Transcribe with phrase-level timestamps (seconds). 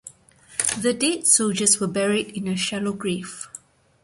[0.79, 3.47] The dead soldiers were buried in a shallow grave.